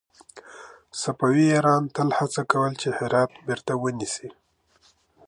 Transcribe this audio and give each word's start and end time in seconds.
صفوي 1.01 1.45
ایران 1.55 1.83
تل 1.95 2.09
هڅه 2.19 2.41
کوله 2.51 2.75
چې 2.81 2.87
هرات 2.97 3.31
بېرته 3.47 3.71
ونيسي. 3.81 4.29